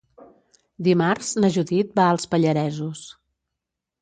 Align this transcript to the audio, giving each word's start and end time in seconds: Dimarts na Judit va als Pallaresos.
Dimarts 0.87 1.29
na 1.43 1.51
Judit 1.57 1.93
va 2.01 2.09
als 2.15 2.27
Pallaresos. 2.33 3.05